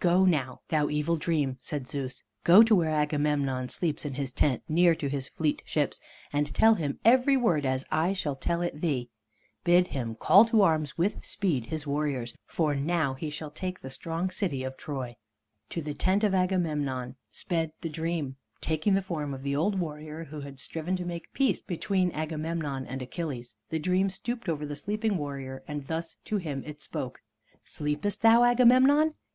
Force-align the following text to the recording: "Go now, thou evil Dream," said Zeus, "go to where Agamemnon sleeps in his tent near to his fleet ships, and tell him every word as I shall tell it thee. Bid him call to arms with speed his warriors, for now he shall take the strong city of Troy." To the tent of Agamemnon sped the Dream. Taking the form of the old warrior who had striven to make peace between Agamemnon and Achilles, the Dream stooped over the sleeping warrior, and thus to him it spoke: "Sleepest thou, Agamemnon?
"Go 0.00 0.24
now, 0.24 0.62
thou 0.68 0.88
evil 0.88 1.16
Dream," 1.18 1.58
said 1.60 1.86
Zeus, 1.86 2.22
"go 2.42 2.62
to 2.62 2.74
where 2.74 2.88
Agamemnon 2.88 3.68
sleeps 3.68 4.06
in 4.06 4.14
his 4.14 4.32
tent 4.32 4.62
near 4.66 4.94
to 4.94 5.10
his 5.10 5.28
fleet 5.28 5.60
ships, 5.66 6.00
and 6.32 6.54
tell 6.54 6.76
him 6.76 6.98
every 7.04 7.36
word 7.36 7.66
as 7.66 7.84
I 7.90 8.14
shall 8.14 8.34
tell 8.34 8.62
it 8.62 8.80
thee. 8.80 9.10
Bid 9.62 9.88
him 9.88 10.14
call 10.14 10.46
to 10.46 10.62
arms 10.62 10.96
with 10.96 11.22
speed 11.22 11.66
his 11.66 11.86
warriors, 11.86 12.34
for 12.46 12.74
now 12.74 13.12
he 13.12 13.28
shall 13.28 13.50
take 13.50 13.82
the 13.82 13.90
strong 13.90 14.30
city 14.30 14.62
of 14.64 14.78
Troy." 14.78 15.16
To 15.68 15.82
the 15.82 15.92
tent 15.92 16.24
of 16.24 16.32
Agamemnon 16.34 17.16
sped 17.30 17.72
the 17.82 17.90
Dream. 17.90 18.36
Taking 18.62 18.94
the 18.94 19.02
form 19.02 19.34
of 19.34 19.42
the 19.42 19.54
old 19.54 19.78
warrior 19.78 20.24
who 20.24 20.40
had 20.40 20.58
striven 20.60 20.96
to 20.96 21.04
make 21.04 21.30
peace 21.34 21.60
between 21.60 22.10
Agamemnon 22.12 22.86
and 22.86 23.02
Achilles, 23.02 23.54
the 23.68 23.78
Dream 23.78 24.08
stooped 24.08 24.48
over 24.48 24.64
the 24.64 24.76
sleeping 24.76 25.18
warrior, 25.18 25.62
and 25.68 25.88
thus 25.88 26.16
to 26.24 26.38
him 26.38 26.62
it 26.64 26.80
spoke: 26.80 27.20
"Sleepest 27.66 28.22
thou, 28.22 28.44
Agamemnon? 28.44 29.12